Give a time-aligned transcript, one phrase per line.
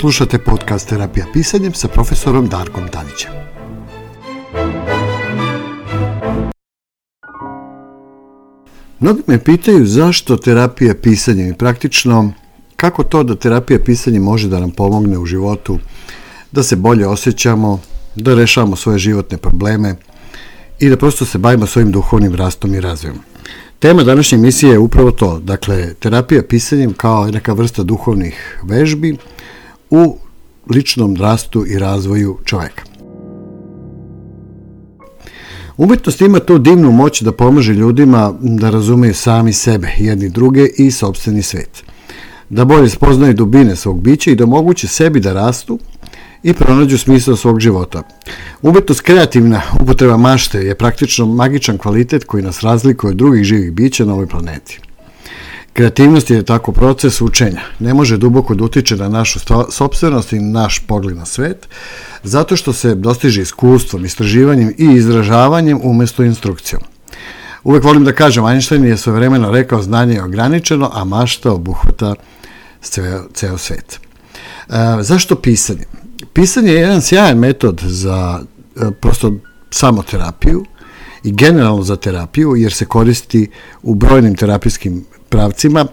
[0.00, 3.30] Slušate podcast Terapija pisanjem sa profesorom Darkom Tanićem.
[9.00, 12.32] Mnogi me pitaju zašto terapija pisanjem i praktično
[12.76, 15.78] kako to da terapija pisanjem može da nam pomogne u životu,
[16.52, 17.80] da se bolje osjećamo,
[18.14, 19.94] da rešavamo svoje životne probleme
[20.78, 23.18] i da prosto se bavimo svojim duhovnim rastom i razvojem.
[23.78, 29.16] Tema današnje emisije je upravo to, dakle, terapija pisanjem kao neka vrsta duhovnih vežbi
[29.90, 30.16] u
[30.74, 32.82] ličnom rastu i razvoju čoveka.
[35.76, 40.90] Umetnost ima tu divnu moć da pomaže ljudima da razumeju sami sebe, jedni druge i
[40.90, 41.82] sobstveni svet.
[42.48, 45.78] Da bolje spoznaju dubine svog bića i da moguće sebi da rastu
[46.42, 48.02] i pronađu smisao svog života.
[48.62, 54.04] Umetnost kreativna upotreba mašte je praktično magičan kvalitet koji nas razlikuje od drugih živih bića
[54.04, 54.80] na ovoj planeti.
[55.72, 57.60] Kreativnost je tako proces učenja.
[57.78, 59.40] Ne može duboko da utiče na našu
[59.70, 61.68] sobstvenost i naš pogled na svet,
[62.22, 66.82] zato što se dostiže iskustvom, istraživanjem i izražavanjem umesto instrukcijom.
[67.64, 72.14] Uvek volim da kažem, Einstein je svojevremeno rekao znanje je ograničeno, a mašta obuhvata
[72.82, 74.00] ceo, ceo svet.
[74.68, 75.84] E, zašto pisanje?
[76.32, 78.40] Pisanje je jedan sjajan metod za
[78.76, 79.34] e, prosto
[79.70, 80.64] samoterapiju
[81.24, 83.50] i generalno za terapiju, jer se koristi
[83.82, 85.86] u brojnim terapijskim pravcima,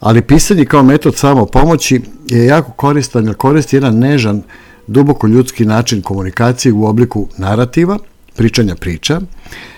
[0.00, 4.42] ali pisanje kao metod samo pomoći je jako koristan jer koristi jedan nežan,
[4.86, 7.98] duboko ljudski način komunikacije u obliku narativa,
[8.36, 9.20] pričanja priča,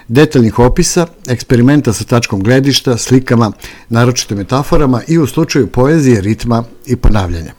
[0.08, 3.52] detaljnih opisa, eksperimenta sa tačkom gledišta, slikama,
[3.88, 7.52] naročito metaforama i u slučaju poezije, ritma i ponavljanja.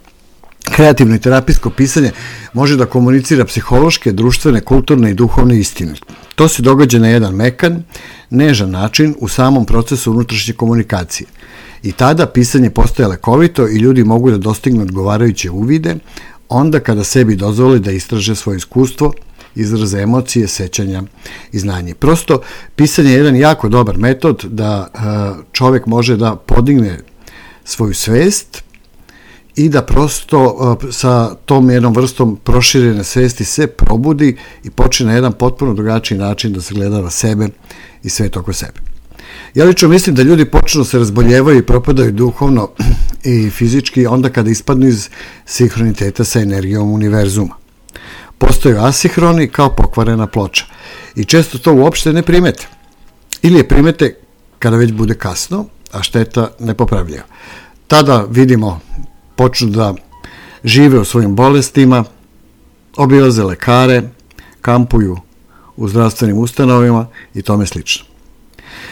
[0.74, 2.10] Kreativno i terapijsko pisanje
[2.52, 5.94] može da komunicira psihološke, društvene, kulturne i duhovne istine.
[6.36, 7.82] To se događa na jedan mekan,
[8.30, 11.26] nežan način u samom procesu unutrašnje komunikacije.
[11.82, 15.96] I tada pisanje postaje lekovito i ljudi mogu da dostignu odgovarajuće uvide,
[16.48, 19.12] onda kada sebi dozvole da istraže svoje iskustvo,
[19.54, 21.02] izraze emocije, sećanja
[21.52, 21.94] i znanje.
[21.94, 22.40] Prosto,
[22.76, 24.98] pisanje je jedan jako dobar metod da e,
[25.52, 26.98] čovek može da podigne
[27.64, 28.65] svoju svest
[29.56, 35.12] i da prosto e, sa tom jednom vrstom proširene svesti se probudi i počne na
[35.12, 37.48] jedan potpuno drugačiji način da se gleda na sebe
[38.02, 38.80] i svet oko sebe.
[39.54, 42.70] Ja lično mislim da ljudi počnu da se razboljevaju i propadaju duhovno
[43.24, 45.08] i fizički onda kada ispadnu iz
[45.46, 47.54] sinhroniteta sa energijom univerzuma.
[48.38, 50.64] Postaju asihroni kao pokvarena ploča
[51.14, 52.66] i često to uopšte ne primete.
[53.42, 54.16] Ili je primete
[54.58, 57.24] kada već bude kasno, a šteta nepopravljiva.
[57.86, 58.80] Tada vidimo,
[59.36, 59.94] počnu da
[60.64, 62.04] žive u svojim bolestima,
[62.96, 64.02] obilaze lekare,
[64.60, 65.16] kampuju
[65.76, 68.04] u zdravstvenim ustanovima i tome slično.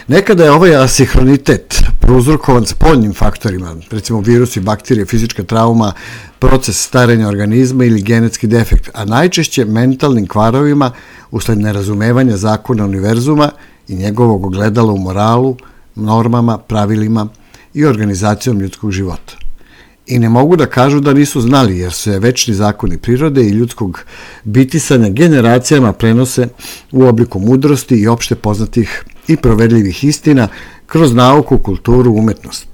[0.08, 5.92] Nekada je ovaj asihronitet prouzrokovan spoljnim faktorima, recimo virusi, bakterije, fizička trauma,
[6.38, 10.90] proces starenja organizma ili genetski defekt, a najčešće mentalnim kvarovima
[11.30, 13.50] usled nerazumevanja zakona univerzuma
[13.88, 15.56] i njegovog ogledala u moralu,
[15.94, 17.28] normama, pravilima
[17.74, 19.43] i organizacijom ljudskog života.
[20.06, 24.04] I ne mogu da kažu da nisu znali, jer se večni zakoni prirode i ljudskog
[24.44, 26.48] bitisanja generacijama prenose
[26.92, 30.48] u obliku mudrosti i opšte poznatih i provedljivih istina
[30.86, 32.66] kroz nauku, kulturu, umetnost.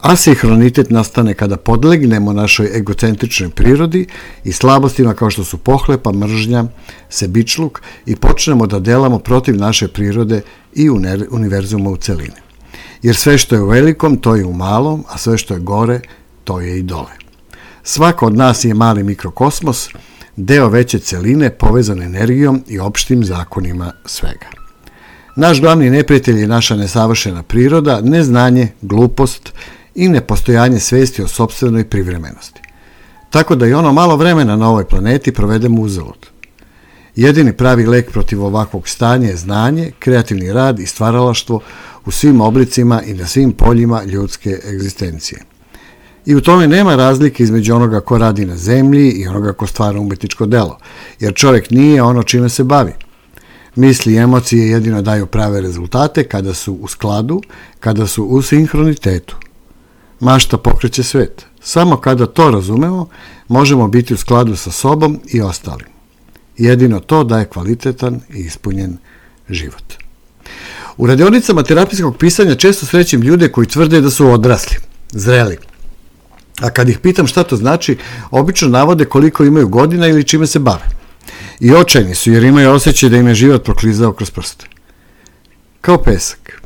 [0.00, 4.06] Asihronitet nastane kada podlegnemo našoj egocentričnoj prirodi
[4.44, 6.64] i slabostima kao što su pohlepa, mržnja,
[7.08, 10.42] sebičluk i počnemo da delamo protiv naše prirode
[10.74, 10.90] i
[11.30, 12.40] univerzuma u celini.
[13.02, 16.00] Jer sve što je u velikom, to je u malom, a sve što je gore,
[16.44, 17.12] to je i dole.
[17.82, 19.88] Svako od nas je mali mikrokosmos,
[20.36, 24.46] deo veće celine povezan energijom i opštim zakonima svega.
[25.36, 29.52] Naš glavni neprijatelj je naša nesavršena priroda, neznanje, glupost
[29.94, 32.60] i nepostojanje svesti o sobstvenoj privremenosti.
[33.30, 36.26] Tako da i ono malo vremena na ovoj planeti provedemo uzalud.
[37.16, 41.60] Jedini pravi lek protiv ovakvog stanja je znanje, kreativni rad i stvaralaštvo
[42.04, 45.42] u svim oblicima i na svim poljima ljudske egzistencije.
[46.26, 50.00] I u tome nema razlike između onoga ko radi na zemlji i onoga ko stvara
[50.00, 50.78] umetničko delo,
[51.20, 52.92] jer čovjek nije ono čime se bavi–
[53.74, 57.42] Misli i emocije jedino daju prave rezultate kada su u skladu,
[57.80, 59.36] kada su u sinhronitetu.
[60.20, 61.46] Mašta pokreće svet.
[61.60, 63.08] Samo kada to razumemo,
[63.48, 65.86] možemo biti u skladu sa sobom i ostalim.
[66.56, 68.96] Jedino to daje kvalitetan i ispunjen
[69.48, 69.84] život.
[70.96, 74.76] U radionicama terapijskog pisanja često srećem ljude koji tvrde da su odrasli,
[75.10, 75.56] zreli.
[76.60, 77.96] A kad ih pitam šta to znači,
[78.30, 80.84] obično navode koliko imaju godina ili čime se bave.
[81.60, 84.66] I očajni su jer imaju osjećaj da im je život proklizao kroz prste.
[85.80, 86.62] Kao pesak.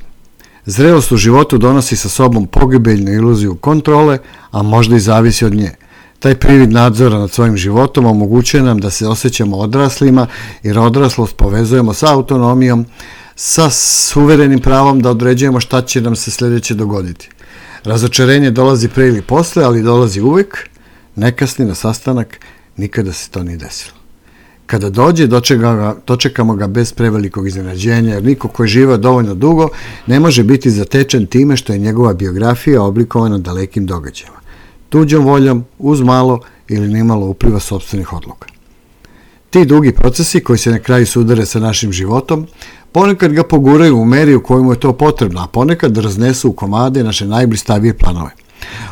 [0.67, 4.19] Zrelost u životu donosi sa sobom pogibeljnu iluziju kontrole,
[4.51, 5.71] a možda i zavisi od nje.
[6.19, 10.27] Taj privid nadzora nad svojim životom omogućuje nam da se osjećamo odraslima,
[10.63, 12.87] jer odraslost povezujemo sa autonomijom,
[13.37, 17.29] sa suverenim pravom da određujemo šta će nam se sljedeće dogoditi.
[17.85, 20.69] Razočarenje dolazi pre ili posle, ali dolazi uvek,
[21.17, 22.41] nekasni na sastanak,
[22.77, 23.97] nikada se to nije desilo.
[24.67, 29.69] Kada dođe, dočekamo, dočekamo ga bez prevelikog iznenađenja, jer niko koji živa dovoljno dugo
[30.07, 34.39] ne može biti zatečen time što je njegova biografija oblikovana dalekim događajima.
[34.89, 38.54] Tuđom voljom, uz malo ili nimalo upliva sobstvenih odluka.
[39.55, 42.47] Ti dugi procesi koji se na kraju sudare sa našim životom,
[42.93, 46.53] ponekad ga poguraju u meri u kojoj mu je to potrebno, a ponekad raznesu u
[46.53, 48.31] komade naše najblistavije planove.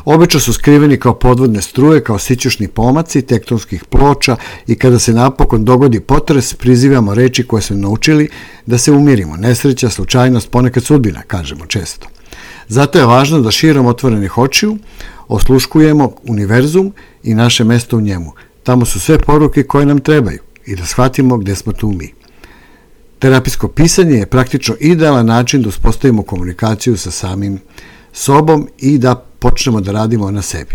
[0.04, 4.36] Obično su skriveni kao podvodne struje, kao sićušni pomaci tektonskih ploča
[4.66, 8.28] i kada se napokon dogodi potres, prizivamo reči koje smo naučili
[8.66, 9.36] da se umirimo.
[9.36, 12.06] Nesreća, slučajnost, ponekad sudbina, kažemo često.
[12.68, 14.76] Zato je važno da širom otvorenih očiju
[15.28, 16.92] osluškujemo univerzum
[17.22, 18.32] i naše mesto u njemu.
[18.62, 22.12] Tamo su sve poruke koje nam trebaju i da shvatimo gde smo tu mi.
[23.18, 27.60] Terapijsko pisanje je praktično idealan način da uspostavimo komunikaciju sa samim
[28.12, 30.74] sobom i da počnemo da radimo na sebi.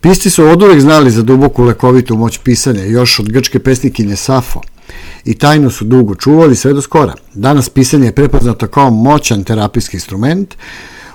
[0.00, 4.60] Pisci su od uvek znali za duboku lekovitu moć pisanja, još od grčke pesnikinje Safo,
[5.24, 7.14] i tajno su dugo čuvali sve do skora.
[7.34, 10.54] Danas pisanje je prepoznato kao moćan terapijski instrument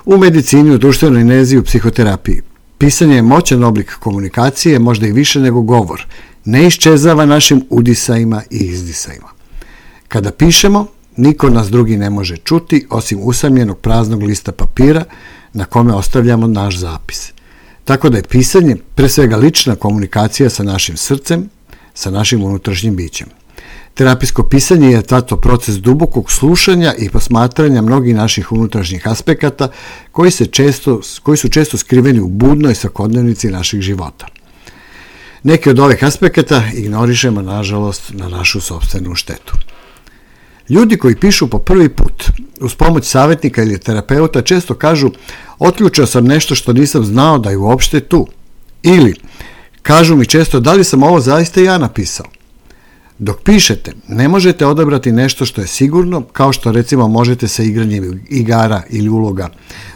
[0.04, 2.42] u medicini, u društvenoj nezi, u psihoterapiji.
[2.78, 6.06] Pisanje je moćan oblik komunikacije, možda i više nego govor.
[6.46, 9.28] Ne iščezava našim udisajima i izdisajima.
[10.08, 15.04] Kada pišemo, niko nas drugi ne može čuti, osim usamljenog praznog lista papira
[15.52, 17.32] na kome ostavljamo naš zapis.
[17.84, 21.48] Tako da je pisanje pre svega lična komunikacija sa našim srcem,
[21.94, 23.28] sa našim unutrašnjim bićem.
[23.94, 29.68] Terapijsko pisanje je tato proces dubokog slušanja i posmatranja mnogih naših unutrašnjih aspekata
[30.12, 34.26] koji, se često, koji su često skriveni u budnoj svakodnevnici naših života.
[35.46, 39.52] Neki od ovih aspekata ignorišemo, nažalost, na našu sobstvenu štetu.
[40.68, 42.24] Ljudi koji pišu po prvi put,
[42.60, 45.10] uz pomoć savjetnika ili terapeuta, često kažu
[45.58, 48.26] otključio sam nešto što nisam znao da je uopšte tu.
[48.82, 49.14] Ili,
[49.82, 52.26] kažu mi često da li sam ovo zaista ja napisao.
[53.18, 58.24] Dok pišete, ne možete odabrati nešto što je sigurno, kao što recimo možete sa igranjem
[58.30, 59.48] igara ili uloga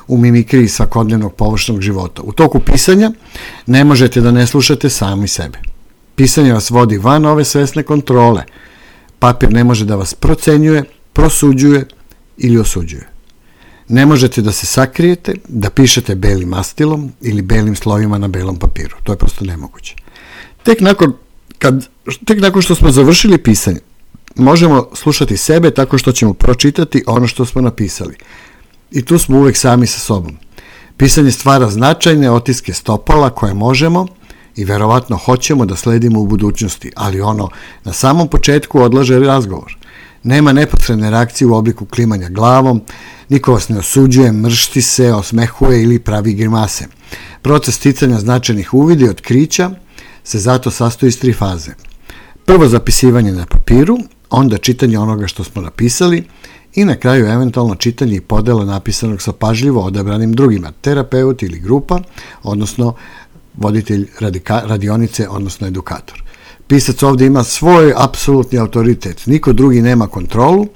[0.08, 2.22] u mimikriji svakodnevnog površnog života.
[2.22, 3.12] U toku pisanja
[3.66, 5.58] ne možete da ne slušate sami sebe.
[6.14, 8.42] Pisanje vas vodi van ove svesne kontrole.
[9.18, 11.86] Papir ne može da vas procenjuje, prosuđuje
[12.38, 13.08] ili osuđuje.
[13.88, 18.96] Ne možete da se sakrijete, da pišete belim mastilom ili belim slovima na belom papiru.
[19.02, 19.94] To je prosto nemoguće.
[20.62, 21.14] Tek nakon
[21.60, 21.88] kad,
[22.24, 23.78] tek nakon što smo završili pisanje,
[24.36, 28.16] možemo slušati sebe tako što ćemo pročitati ono što smo napisali.
[28.90, 30.36] I tu smo uvek sami sa sobom.
[30.96, 34.06] Pisanje stvara značajne otiske stopala koje možemo
[34.56, 37.48] i verovatno hoćemo da sledimo u budućnosti, ali ono
[37.84, 39.76] na samom početku odlaže razgovor.
[40.22, 42.82] Nema neposredne reakcije u obliku klimanja glavom,
[43.28, 46.86] niko vas ne osuđuje, mršti se, osmehuje ili pravi grimase.
[47.42, 49.70] Proces sticanja značajnih uvidi otkrića–
[50.24, 51.70] se zato sastoji iz tri faze.
[52.44, 53.98] Prvo zapisivanje na papiru,
[54.30, 56.24] onda čitanje onoga što smo napisali
[56.74, 62.00] i na kraju eventualno čitanje i podela napisanog sa pažljivo odabranim drugima, terapeut ili grupa,
[62.42, 62.94] odnosno
[63.56, 66.22] voditelj radika, radionice, odnosno edukator.
[66.66, 70.66] Pisac ovde ima svoj apsolutni autoritet, niko drugi nema kontrolu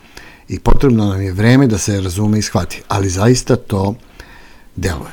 [0.49, 3.95] i potrebno nam je vreme da se razume i shvati, ali zaista to
[4.77, 5.13] deluje.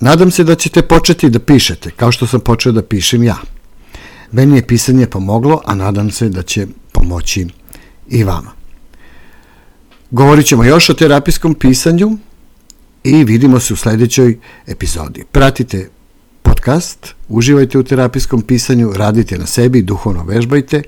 [0.00, 3.36] Nadam se da ćete početi da pišete, kao što sam počeo da pišem ja.
[4.32, 7.46] Meni je pisanje pomoglo, a nadam se da će pomoći
[8.08, 8.50] i vama.
[10.10, 12.18] Govorit ćemo još o terapijskom pisanju
[13.04, 15.24] i vidimo se u sledećoj epizodi.
[15.32, 15.88] Pratite
[16.42, 20.82] podcast, uživajte u terapijskom pisanju, radite na sebi, duhovno vežbajte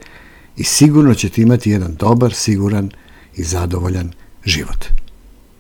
[0.56, 2.90] i sigurno ćete imati jedan dobar, siguran
[3.36, 4.12] i zadovoljan
[4.44, 4.84] život.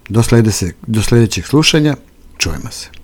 [0.08, 1.96] Do, slede se, do sledećeg slušanja,
[2.38, 2.97] čujemo se.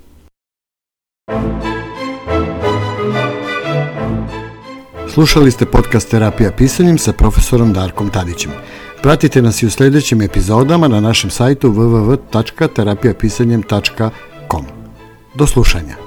[5.15, 8.51] Slušali ste podcast Terapija pisanjem sa profesorom Darkom Tadićem.
[9.03, 14.65] Pratite nas i u sledećim epizodama na našem sajtu www.terapijapisanjem.com.
[15.35, 16.04] Do slušanja.